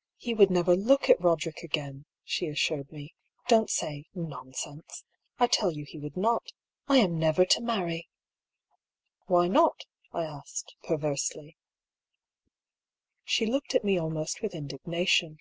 [0.16, 3.12] "He would never look at Eoderick again," she as sured me."
[3.48, 5.04] Don't say * nonsense.'
[5.38, 6.44] I tell you he would not.
[6.88, 8.08] I am never to marry I
[9.26, 9.84] ""Why not?"
[10.20, 11.58] I asked, perversely.
[13.22, 15.40] She looked at me almost with indignation.